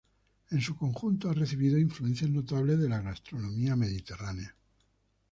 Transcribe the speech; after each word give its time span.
En 0.49 0.59
su 0.59 0.75
conjunto 0.75 1.29
ha 1.29 1.33
recibido 1.35 1.77
influencias 1.77 2.31
notables 2.31 2.79
de 2.79 2.89
la 2.89 3.01
gastronomía 3.01 3.75
mediterránea. 3.75 4.55